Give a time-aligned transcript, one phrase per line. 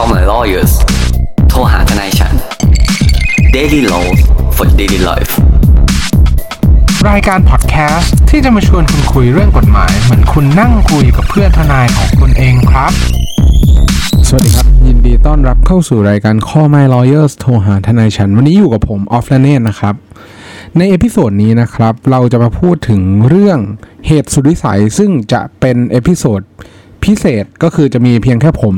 [0.00, 0.72] Call my lawyers
[1.48, 2.34] โทรหาทนายฉัน
[3.56, 4.18] Daily Laws
[4.56, 5.32] for Daily Life
[7.08, 12.92] รายการพอดแคสต์ที่จะมาชวนคุณคุยเรื่องกฎหมาย เหมือนคุณนั่งคุยกับเพื่อนทนายของคุณเองครับ
[14.28, 19.94] สวัสดีครับ ยินดีต้อนรับเข้าสู่รายการ Call My Lawyers โทรหาทนายฉัน วันนี้อยู่กับผมออฟและเนตนะครับ
[20.76, 23.58] ใน episode นี้นะครับ เราจะมาพูดถึงเรื่อง
[24.06, 26.42] เหตุสุดวิสัยซึ่งจะเป็น episode
[27.06, 28.74] พิเศษก็คือจะมีเพียงแค่ผม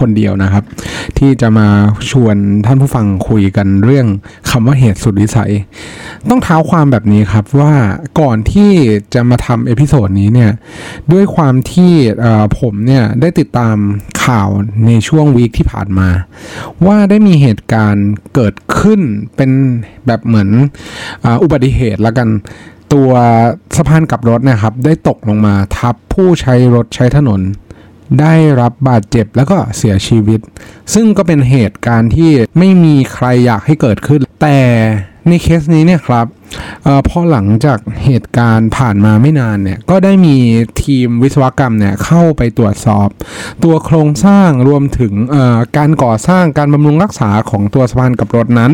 [0.00, 0.64] คนเดียวนะครับ
[1.18, 1.68] ที่จะมา
[2.10, 4.06] ชวนท่านผู้ฟังคุยกันเรื่อง
[4.50, 5.52] คำว่าเหตุสุดวิสัย
[6.28, 7.74] ต้องเท้าความแบบนี้ครับว่า
[8.20, 8.70] ก่อนที่
[9.14, 10.50] จะมาทำ episode นี้เนี่ย
[11.12, 11.92] ด้วยความที่
[12.58, 13.76] ผมเนี่ยได้ติดตาม
[14.24, 14.48] ข่าว
[14.86, 16.08] ในช่วง week ที่ผ่านมา
[16.86, 19.00] ว่าได้มีเหตุการณ์เกิดขึ้น
[19.36, 19.50] เป็น
[20.06, 20.48] แบบเหมือน
[21.24, 22.28] ออุบัติเหตุละกัน
[22.92, 23.10] ตัว
[23.76, 27.40] สะพานกลับรถนะครับ ได้ตกลงมาทับผู้ใช้รถใช้ถนน
[28.20, 30.40] ได้รับบาดเจ็บแล้วก็เสียชีวิต
[30.94, 34.58] ซึ่งก็เป็นเหตุการณ์ที่ไม่มีใครอยากให้เกิดขึ้น แต่
[35.28, 36.26] ในเคสนี้เนี่ยครับ
[36.86, 40.36] ออพอหลังจากเหตุการณ์ผ่านมาไม่นานเนี่ยก็ได้มี
[40.82, 43.08] ทีมวิศวกรรมเนี่ยเข้าไปตรวจสอบ
[43.64, 48.72] ตัวโครงสร้างรวมถึงออการก่อสร้างการบำรุงรักษาของตัวสะพานกับรถนั้น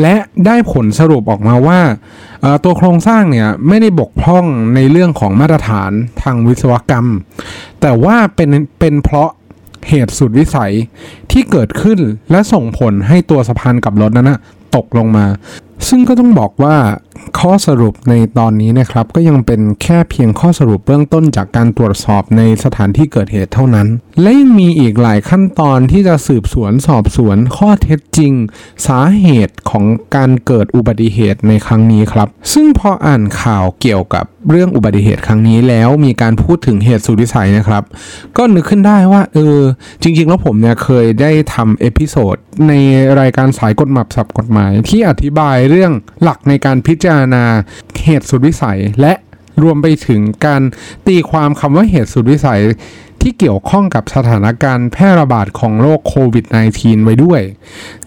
[0.00, 0.14] และ
[0.46, 1.80] ได้ผลสรุปออกมาว่า
[2.44, 5.90] ออตัวโครงสร้างเนี่ยไม่ได้บกพร่องในเรื่องของมาตรฐาน
[6.22, 7.06] ทางวิศวกรรม
[7.86, 9.30] แต่ว่าเป็นเป็นเพราะ
[9.88, 10.72] เหตุสุดวิสัย
[11.30, 11.98] ที่เกิดขึ้น
[12.30, 14.38] และส่งผลให้ตัวสะพานกับรถนั้นนะ
[14.76, 15.26] ตกลงมา
[15.88, 16.76] ซึ่งก็ต้องบอกว่า
[17.38, 23.86] ข้อสรุปในตอนนี้นะครับก็ยังเป็นแค่เพียงข้อสรุปเบื้องต้นจากการตรวจสอบในสถานที่เกิดเหตุเท่านั้น
[24.22, 28.32] และยังมีอีกหลายขั้นตอนที่จะสืบสวนสอบสวนข้อเท็จจริง
[28.86, 29.84] สาเหตุของ
[30.16, 37.82] การเกิดอุบัติเหตุในครั้งนี้ครับ ซึ่งพออ่านข่าวเกี่ยวกับเรื่องอุบัติเหตุครั้งนี้แล้วมีการพูดถึงเหตุสุดวิสัยนะครับ
[38.36, 39.58] ก็นึกขึ้นได้ว่าเออ
[40.02, 42.36] จริง ๆ แล้วผมเนี่ยเคยได้ทำ episode
[42.68, 42.72] ใน
[43.20, 45.92] รายการสายกฎหมายสับกฎหมายที่อธิบายเรื่อง
[46.22, 47.44] หลักในการพิจารณา
[48.04, 49.12] เหตุสุดวิสัย และ
[49.62, 50.62] รวมไปถึงการ
[51.06, 52.62] ตีความคำว่าเหตุสุดวิสัย
[53.22, 56.44] ที่เกี่ยวข้องกับสถานการณ์แพร่ระบาดของโรคโควิด
[56.76, 57.40] -19 ไว้ด้วย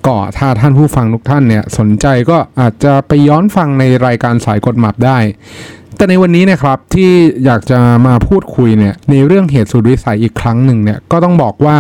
[0.06, 5.18] ก็ถ้าท่านผู้ฟังทุกท่านเนี่ยสนใจก็อาจจะไปย้อนฟังในรายการสายกฎหมายได้
[5.96, 7.12] แต่ในวันนี้นะครับที่
[7.46, 11.78] อยากจะมาพูดคุยเนี่ยในเรื่องเหตุสุดวิสัยอีกครั้งหนึ่งเนี่ยก็ต้องบอกว่า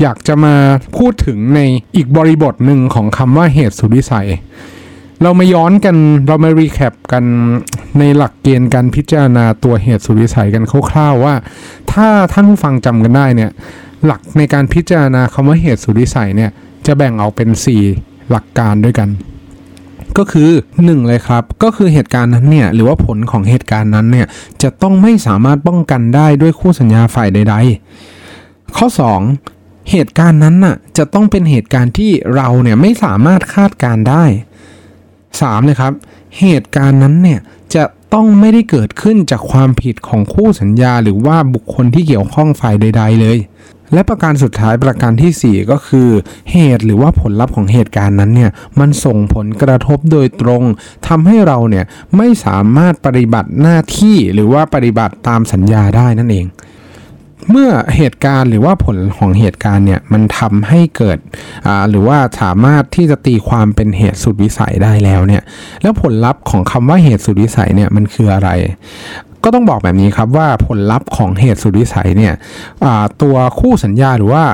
[0.00, 0.54] อยากจะมา
[0.96, 1.60] พูดถึงใน
[1.96, 4.28] อีกบริบทหนึ่งของคำว่าเหตุสุดวิสัย
[5.24, 5.96] เรามาย้อนกัน
[6.26, 7.24] เรามารีแคปกัน
[7.98, 11.34] ในหลักเกณฑ์การพิจารณาตัวเหตุสุดวิสัยกันคร่าวๆว่า
[11.92, 13.50] ถ้าท่านผู้ฟังจำกันได้เนี่ย
[14.04, 16.50] หลักในการพิจารณาคำว่าเหตุสุดวิสัยเนี่ย
[16.86, 17.48] จะแบ่งออกเป็น
[17.90, 19.08] 4 หลักการด้วยกัน
[20.18, 24.26] ก็คือ 1 เลยครับ ก็คือเหตุการณ์นั้นเนี่ยหรือว่าผลของเหตุการณ์นั้นเนี่ย
[24.62, 27.54] จะต้องไม่สามารถป้องกันได้ด้วยคู่สัญญาฝ่ายใด
[28.16, 28.86] ๆ ข้อ
[29.38, 34.24] 2 เหตุการณ์นั้นน่ะจะต้องเป็นเหตุการณ์ที่เราเนี่ยไม่สามารถคาดการได้
[35.42, 35.92] 3เลยครับ
[36.40, 37.40] เหตุการณ์นั้นเนี่ย
[37.74, 37.84] จะ
[38.14, 43.38] ต้องไม่ได้เกิดขึ้นจากความผิดของคู่สัญญาหรือว่าบุคคลที่เกี่ยวข้องฝ่ายใด ๆ เลย
[43.92, 46.08] และประการสุดท้ายประการทีสี่4 ก็คือ
[46.52, 48.50] เหตุหรือว่าผลลัพธ์ของเหตุการณ์นั้นเนี่ย
[48.80, 50.62] มันส่งผลกระทบโดยตรง
[51.08, 51.84] ทำให้เราเนี่ย
[52.16, 56.46] ไม่สามารถปฏิบัติหน้าที่หรือว่าปฏิบัติตามสัญญาได้นั่นเอง
[57.50, 61.18] เมื่อเหตุการณ์หรือว่าผลของเหตุการณ์เนี่ยมันทำให้เกิด
[61.90, 65.42] หรือว่าสามารถที่จะตีความเป็นเหตุสุดวิสัยได้แล้วเนี่ย
[65.82, 68.50] แล้วผลลัพธ์ของคำว่าเหตุสุดวิสัยเนี่ยมันคืออะไร
[69.44, 72.34] ก็ต้องบอกแบบนี้ครับว่าผลลัพธ์ของเหตุสุดวิสัยเนี่ย
[73.22, 74.44] ตัวคู่สัญญาหรือว่า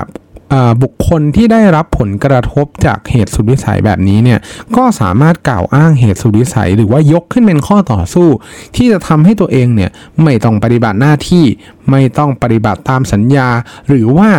[0.82, 4.40] บุคคลที่ได้รับผลกระทบจากเหตุสุดวิสัยแบบนี้เนี่ย
[4.76, 8.28] ก็สามารถกล่าวอ้างเหตุสุดวิสัย หรือว่ายกขึ้นเป็นข้อต่อสู้
[8.76, 9.90] ที่จะทำให้ตัวเองเนี่ย
[10.22, 11.44] ไม่ต้องปฏิบัติหน้าที่
[11.90, 13.48] ไม่ต้องปฏิบัติตามสัญญา
[13.88, 14.30] หรือว่า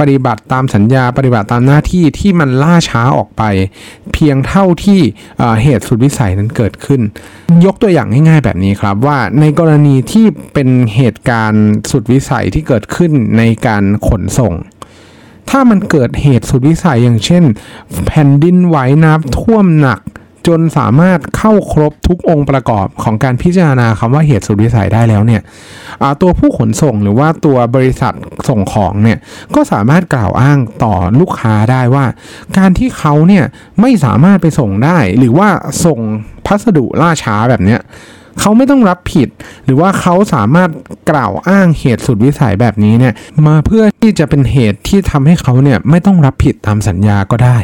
[0.00, 3.42] ปฏิบัติตามสัญญา ปฏิบัติตามหน้าที่ที่มันล่าช้าออกไป
[4.12, 5.00] เพียงเท่าที่
[5.38, 7.00] เอ่อเหตุสุดวิสัยนั้นเกิดขึ้น
[7.64, 14.54] ยกตัวอย่างง่ายๆแบบนี้ครับว่าในกรณีที่เป็นเหตุการณ์สุดวิสัยที่เกิดขึ้นในการขนส่ง
[15.48, 17.44] ถ้ามันเกิดเหตุสุดวิสัยอย่างเช่น
[18.06, 20.00] แผ่นดินไหวน้ำท่วมหนัก
[20.48, 25.42] จนสามารถเข้าครบทุกองค์ประกอบของการพิจารณาคำว่าเหตุสุดวิสัยได้แล้วเนี่ย
[26.20, 28.14] ตัวผู้ขนส่งหรือว่าตัวบริษัท
[28.48, 29.18] ส่งของเนี่ย
[29.54, 32.04] ก็สามารถกล่าวอ้างต่อลูกค้าได้ว่า
[32.58, 33.44] การที่เขาเนี่ย
[33.80, 35.48] ไม่สามารถไปส่งได้ หรือว่า
[35.84, 35.98] ส่ง
[36.46, 37.80] พัสดุล่าช้าแบบเนี้ย
[38.40, 39.28] เขาไม่ต้องรับผิด
[39.64, 40.70] หรือว่าเขาสามารถ
[41.10, 43.14] กล่าวอ้างเหตุสุดวิสัยแบบนี้เนี่ย
[43.46, 47.58] มาเพื่อที่จะเป็นเหตุที่ทำให้เขาเนี่ยไม่ต้องรับผิดตามสัญญาก็ได้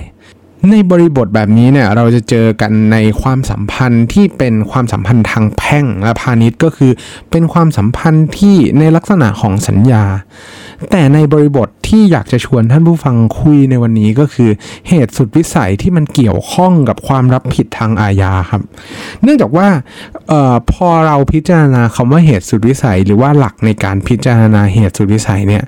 [0.71, 6.93] ในบริบทแบบนี้เนี่ยเราจะเจอกันในความสัมพันธ์ที่เป็นความสัมพันธ์ทางแพ่งและพาณิชย์ก็คือ
[7.31, 10.05] เป็นความสัมพันธ์ที่ในลักษณะของสัญญา
[10.91, 14.51] แต่ในบริบทที่อยากจะชวนท่านผู้ฟังคุยในวันนี้ก็คือ
[14.89, 18.63] เหตุสุดวิสัยที่มันเกี่ยวข้องกับความรับผิดทางอาญาครับ
[19.23, 19.69] เนื่องจากว่า
[20.33, 25.65] ออพอเราพิจารณาคำว่าเหตุสุดวิสัย หรือว่าหลักในการพิจารณาเหตุสุดวิสัยเนี่ย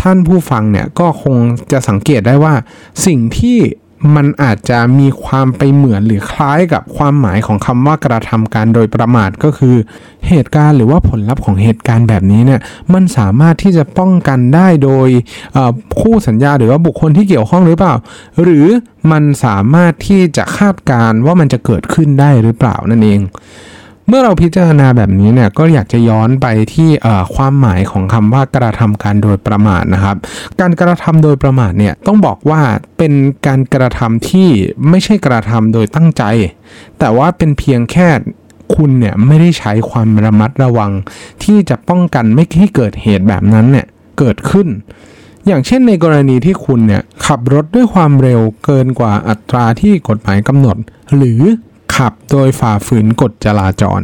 [0.00, 1.36] ท่านผู้ฟังเนี่ยก็คง
[1.72, 2.54] จะสังเกตได้ว่า
[3.06, 3.58] สิ่งที่
[4.14, 9.76] มันอาจจะมีความไปเหมือนหรือคล้ายกับความหมายของคำว่ากระทำการโดยประมาทก็คือ
[10.28, 12.60] เหตุการณ์หรือว่าผลลัพธ์ของเหตุการณ์แบบนี้เนี่ย
[12.94, 15.08] มันสามารถที่จะป้องกันได้โดย
[16.00, 17.94] คู่สัญญาหรือว่าบุคคลที่เกี่ยวข้องหรือเปล่า
[18.42, 18.66] หรือ
[19.12, 23.20] มันสามารถที่จะคาดการว่ามันจะเกิดขึ้นได้หรือเปล่านั่นเอง
[24.08, 26.90] เมื่อเราพิจารณาแบบนี้เนี่ยก็อยากจะย้อนไปที่
[27.34, 30.16] ความหมายของคำว่ากระทำการโดยประมาทนะครับ
[30.60, 32.62] การกระทำโดยประมาทเนี่ยต้องบอกว่า
[32.98, 33.12] เป็น
[33.46, 34.48] การกระทำที่
[34.88, 36.22] ไม่ใช่กระทำโดยตั้งใจ
[36.98, 38.08] แต่ว่าเป็นเพียงแค่
[38.74, 40.92] คุณเนี่ยไม่ได้ใช้ความระมัดระวัง
[41.44, 43.86] ที่จะป้องกันไม่ให้เกิดเหตุแบบนั้นเนี่ย
[44.18, 44.68] เกิดขึ้น
[45.46, 50.76] อย่างเช่นในกรณีที่คุณเนี่ยขับรถด้วยความเร็วเกินกว่าอัตราที่กฎหมายกำหนด
[51.16, 51.40] หรือ
[51.96, 54.00] ขับโดยฝ่าฝืนกฎจราจร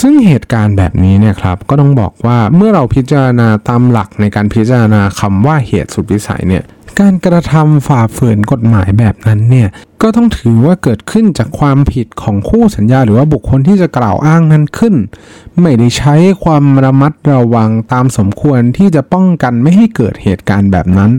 [0.00, 6.64] ซึ่งเหตุการณ์แบบนี้เนี่ยครับก็ต้องบอกว่าเมื่อเราพิจารณาตามหลักในการพิจารณาคำว่าเหตุสุดวิสัยเนี่ย
[7.00, 9.68] การกระทำฝ่าฝืนกฎหมายแบบนั้นเนี่ย
[10.02, 14.94] ก็ต้องถือว่าเกิดขึ้นจากความผิดของคู่สัญญาหรือว่าบุคคลที่จะกล่าวอ้างนั้นขึ้น
[15.60, 21.10] ไม่ได้ใช้ความระมัดระวังตามสมควรที่จะป้องกันไม่ให้เกิดเหตุการณ์แบบนั้น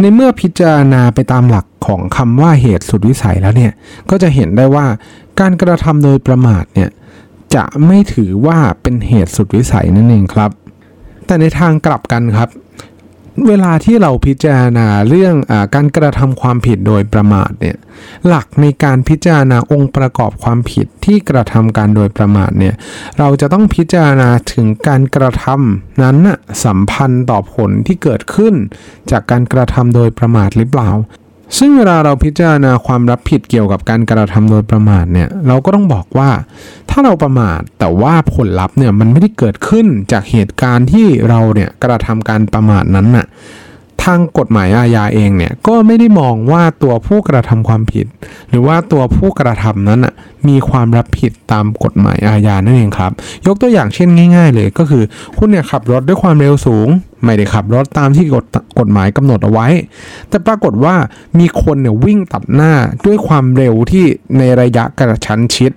[0.00, 3.72] ในเมื่อพิจารณาไปตามหลักของคำว่าเหตุสุดวิสัยแล้วเนี่ย
[4.10, 4.86] ก็จะเห็นได้ว่า
[5.40, 6.90] การกระทำโดยประมาทเนี่ย
[7.54, 10.50] จะไม่ถือว่าเป็นเหตุสุดวิสัยนั่นเองครับ
[11.26, 12.48] แต่ในทางกลับกันครับ
[13.48, 17.76] เวลาที่เราพิจารณาเรื่องอการกระทำความผิดโดยประมาทเนี่ย
[18.26, 22.74] หลักในการพิจารณาองค์ประกอบความผิดที่กระทำการโดยประมาทเนี่ย
[23.18, 26.16] เราจะต้องพิจารณาถึงการกระทำนั้น
[26.64, 28.54] สัมพันธ์ต่อผลที่เกิดขึ้น
[29.10, 30.90] จากการกระทำโดยประมาทหรือเปล่า
[31.58, 36.30] ซึ่งเวลาเราพิจารณาความรับผิดเกี่ยวกับการกระทำโดยประมาทเนี่ยเราก็ต้องบอกว่า
[36.90, 43.26] ถ้าเราประมาทแต่ว่าผลลัพธ์เนี่ยมันไม่ได้เกิดขึ้นจากเหตุการณ์ที่เราเนี่ยกระทำการประมาทนั้นน่ะ
[44.04, 48.06] ทางกฎหมายอาญาเองเนี่ยก็ไม่ได้มองว่าตัวผู้กระทำความผิด
[48.50, 50.14] หรือว่าตัวผู้กระทำนั้นอะ
[50.48, 53.12] มีความรับผิดตามกฎหมายอาญานั่นเองครับ
[53.46, 55.04] ยกตัวอย่างเช่นง่าย ๆ เลยก็คือ
[55.36, 56.88] คุณเนี่ยขับรถด้วยความเร็วสูง
[57.24, 58.44] ไม่ได้ขับรถตามที่กฎ
[58.78, 59.68] กฎหมายกำหนดเอาไว้
[60.28, 60.94] แต่ปรากฏว่า
[61.38, 62.72] มีคนเนี่ยวิ่งตัดหน้า
[63.06, 64.04] ด้วยความเร็วที่
[64.38, 65.72] ในระยะกระชั้นชิด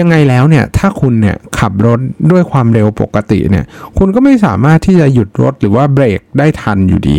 [0.00, 2.00] ยังไงแล้วเนี่ยถ้าคุณเนี่ยขับรถ
[2.30, 3.64] ด้วยความเร็วปกติเนี่ย
[3.98, 7.18] คุณก็ไม่สามารถที่จะหยุดรถหรือว่าเบรกได้ทันอยู่ดี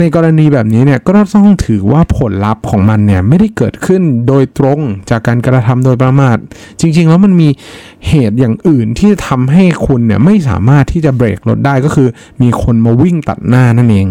[0.00, 4.80] ในกรณีแบบนี้เนี่ยก็ต้องถือว่าผลลัพธ์ของมันเนี่ยไม่ได้เกิดขึ้นโดยตรง
[5.10, 6.36] จากการกระทำโดยประมาท
[6.80, 7.48] จริงๆแล้วมันมี
[8.08, 12.08] เหตุอย่างอื่นที่ทำให้คุณเนี่ยไม่สามารถที่จะเบรกรถได้ก็คือ
[12.42, 14.06] มีคนมาวิ่งตัดหน้านั่นเอง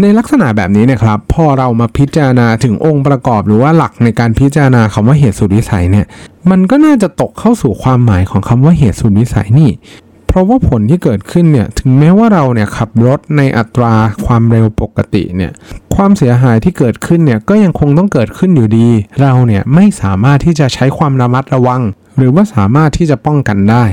[0.00, 6.06] ในลักษณะแบบนี้นะครับพอเรามาพิจารณาถึงองค์ประกอบหรือว่าหลักในการพิจารณาคำว่าเหตุสุดวิสัยเนี่ย
[6.50, 9.70] มันก็น่าจะตกเข้าสู่ความหมายของคำว่าเหตุสุดวิสัยนี่
[10.26, 13.94] เพราะว่าผลที่เกิดขึ้นเนี่ยถึงแม้ว่าเราเนี่ยขับรถในอัตรา
[14.26, 15.52] ความเร็วปกติเนี่ย
[15.94, 18.88] ความเสียหายที่เกิดขึ้นเนี่ยก็ยังคงต้องเกิดขึ้นอยู่ดี
[19.20, 21.82] เราเนี่ยไม่สามารถที่จะใช้ความระมัดระวัง
[22.16, 23.84] หรือว่าสามารถที่จะป้องกันได้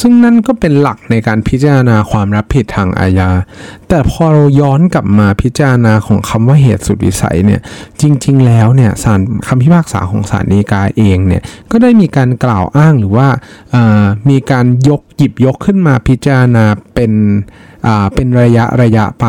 [0.00, 3.30] ซึ่งนั่นก็เป็นหลักในการพิจารณาความรับผิดทางอาญา
[3.88, 7.60] แต่พอเราย้อนกลับมาพิจารณาของคำว่าเหตุสุดวิสัยเนี่ย
[8.00, 13.28] จริง ๆ แล้วเนี่ยศาลคำพิพากษาของศาลฎีกาเองเนี่ย ก็ได้มีการกล่าวอ้างหรือว่า
[14.30, 17.12] มีการยกหยิบยกขึ้นมาพิจารณาเป็น
[18.14, 19.26] เป็นระยะระยะไป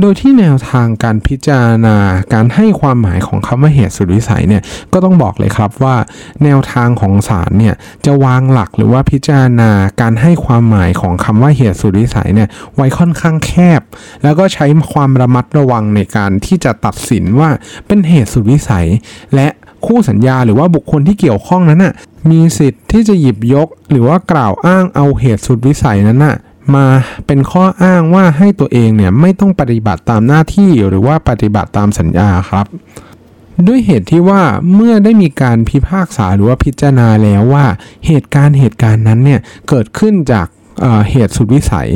[0.00, 1.96] โดยที่แนวทางการพิจารณา
[2.34, 5.96] การให้ความหมายของคำว่าเหตุสุดวิสัยเนี่ยก็ต้องบอกเลยครับว่า
[6.44, 7.74] แนวทางของศาลเนี่ย
[8.06, 13.82] จะวางหลักหรือว่าพิจารณาการให้ความหมายของคำว่าเหตุสุดวิสัยเนี่ยไว้ค่อนข้างแคบ
[14.22, 17.50] แล้วก็ใช้ความระมัดระวังในการที่จะตัดสินว่า
[17.86, 18.86] เป็นเหตุสุดวิสัย
[19.34, 19.48] และ
[19.86, 21.94] คู่สัญญาหรือว่าบุคคลที่เกี่ยวข้องนั้นน่ะ
[22.30, 26.36] มีสิทธิ์ที่จะหยิบยก หรือว่ากล่าวอ้างเอาเหตุสุดวิสัยนั้นน่ะ
[26.76, 26.86] มา
[27.26, 32.66] เป็นข้ออ้างว่าให้ตัวเองเนี่ยไม่ต้องปฏิบัติตามหน้าที่หรือว่าปฏิบัติตามสัญญาครับ
[33.66, 34.42] ด้วยเหตุที่ว่า
[34.74, 37.66] เมื่อได้มีการพิพากษาหรือว่าพิจารณาแล้วว่า
[38.06, 40.46] เหตุการณ์เหตุการณ์นั้นเนี่ยเกิดขึ้นจาก
[41.10, 41.90] เหตุสุดวิสัย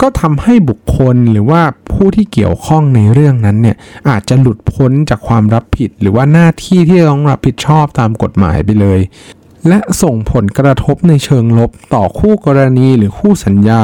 [0.00, 3.76] ก็ทำให้บุคคลหรือว่าผู้ที่เกี่ยวข้องในเรื่องนั้นเนี่ย
[4.08, 9.00] อาจจะหลุดพ้นจากความรับผิด หรือว่าหน้าที่ที่ต้องรับผิดชอบตามกฎหมายไปเลย
[9.68, 13.82] และส่งผลกระทบในเชิงลบต่อคู่กรณีหรือคู่สัญญา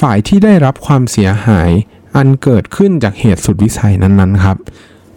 [0.00, 1.70] ฝ่ายที่ได้รับความเสียหาย
[2.16, 4.56] อันเกิดขึ้นจากเหตุสุดวิสัยนั้นๆครับ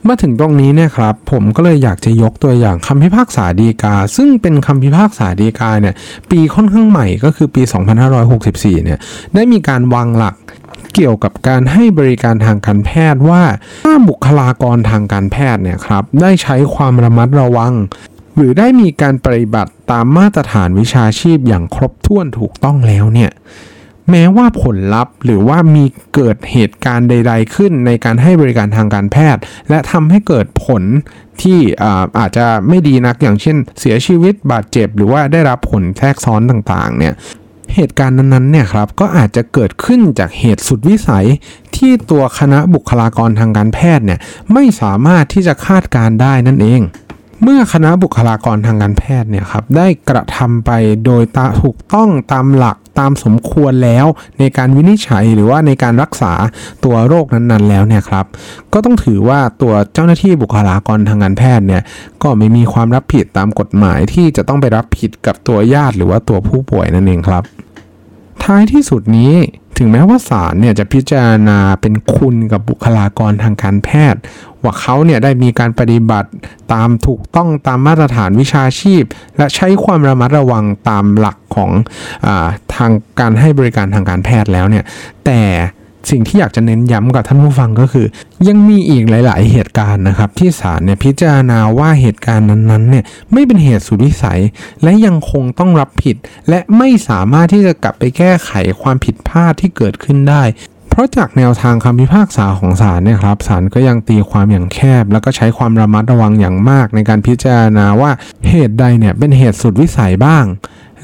[0.08, 5.96] มาถึงตรงนี้เนี่ยครับผมก็เลยอยากจะยกตัวอย่างคำพิพากษาดีกา ซึ่งเป็นคำพิพากษาดีกาเนี่ย
[6.30, 7.62] ปีค่อนข้างใหม่ก็คือปี
[8.24, 9.00] 2564 เนี่ย
[9.34, 10.36] ได้มีการวางหลัก
[10.96, 13.44] เกี่ยวกับการให้บริการทางการแพทย์ว่า
[13.86, 17.74] ถ้าบุคลากรทางการแพทย์เนี่ยครับได้ใช้ความระมัดระวัง
[18.40, 23.32] หรือได้มีการปฏิบัติตามมาตรฐานวิชาชีพอย่างครบถ้วนถูกต้องแล้วเนี่ย
[24.10, 30.84] แม้ว่าผลลัพธ์หรือว่ามีเกิดเหตุการณ์ใด ๆ ขึ้นในการให้บริการทางการแพทย์ และทำให้เกิดผล
[31.42, 37.14] ที่อาอาจจะไม่ดีนักอย่างเช่น เสียชีวิตบาดเจ็บ หรือว่าได้รับผลแทรกซ้อนต่างๆเนี่ย
[37.76, 41.28] เหตุการณ์นั้นๆเนี่ยครับก็อาจจะเกิดขึ้นจากเหตุสุดวิสัย
[41.76, 44.20] ที่ตัวคณะบุคลากรทางการแพทย์เนี่ย
[44.54, 46.82] ไม่สามารถที่จะคาดการได้นั่นเอง
[47.44, 50.72] เมื่อคณะบุคลากรทางการแพทย์เนี่ยครับได้กระทำไป
[51.06, 51.24] โดย
[51.62, 54.06] ถูกต้องตามหลักตามสมควรแล้ว
[54.40, 56.34] ในการวินิจฉัยหรือว่าในการรักษา
[56.84, 58.26] ตัวโรคนั้นๆ แล้วเนี่ยครับ
[58.74, 61.82] ก็ต้องถือว่าตัวเจ้าหน้าที่บุคลากรทางการแพทย์เนี่ย
[62.24, 67.44] ก็ไม่มีความรับผิดตามกฎหมายที่จะต้องไปรับผิดกับตัวญาติหรือว่าตัวผู้ป่วยนั่นเองครับ
[68.44, 69.34] ท้ายที่สุดนี้
[69.80, 74.22] ถึงแม้ว่าศาลเนี่ยจะพิจารณาเป็นคุณกับบุคลากรทางการแพทย์
[74.64, 76.30] ว่าเขาเนี่ยได้มีการปฏิบัติ
[76.74, 79.04] ตามถูกต้องตามมาตรฐานวิชาชีพ
[79.38, 81.72] และใช้ความระมัดระวังตามหลักของ
[82.26, 84.84] อาทางการให้บริการทางการแพทย์แล้วเนี่ย
[85.26, 85.42] แต่
[86.10, 88.08] สิ่งที่อยากจะเน้นย้ำกับท่านผู้ฟังก็คือ
[88.48, 93.04] ยังมีอีกหลาย ๆ เหตุการณ์นะครับ ที่ศาลเนี่ยพิจารณาว่าเหตุการณ์นั้นๆเนี่ย
[93.34, 94.42] ไม่เป็นเหตุสุดวิสัย
[94.84, 96.16] และยังคงต้องรับผิด
[96.50, 98.52] และไม่สามารถที่จะกลับไปแก้ไข
[98.82, 100.44] ความผิดพลาดที่เกิดขึ้นได้
[100.90, 108.12] เพราะจากแนวทางคำพิพากษาของศาลเนี่ยครับศาลก็ยังตีความอย่างแคบ แล้วก็ใช้ความระมัดระวังอย่างมาก ในการพิจารณาว่า
[108.50, 110.46] เหตุใดเนี่ยเป็นเหตุสุดวิสัยบ้าง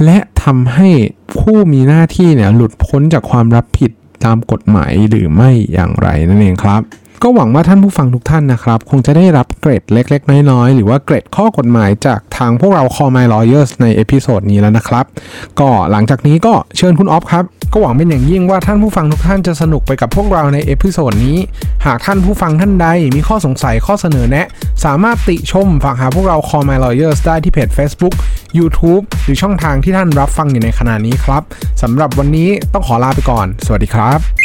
[0.04, 0.90] และทำให้
[1.38, 3.92] ผู้มีหน้าที่เนี่ยหลุดพ้นจากความรับผิด
[4.24, 6.82] ตามกฎหมายหรือไม่อย่างไรนั่นเองครับ
[7.24, 15.06] ก็หวังว่าท่านผู้ฟังทุกท่านนะครับ คงจะได้รับเกร็ดเล็ก ๆ น้อยๆ หรือว่าเกร็ดข้อกฎหมายจากทางพวกเรา Call My Lawyers ใน episode นี้แล้วนะครับ
[15.60, 21.38] ก็หลังจากนี้ก็เชิญคุณออฟครับ ก็หวังเป็นอย่างยิ่งว่าท่านผู้ฟังทุกท่านจะสนุกไปกับพวกเราใน episode นี้
[21.86, 24.48] หากท่านผู้ฟังท่านใดมีข้อสงสัยข้อเสนอแนะ
[24.86, 28.14] สามารถติชมฝากหาพวกเรา Call My Lawyers ได้ที่เพจ Facebook
[28.58, 31.44] YouTube หรือช่องทางที่ท่านรับฟังอยู่ในขณะนี้ครับ
[31.82, 34.45] สำหรับวันนี้ต้องขอลาไปก่อน สวัสดีครับ